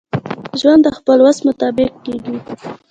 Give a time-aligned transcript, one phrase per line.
[0.59, 2.35] ژوند دخپل وس مطابق کیږي.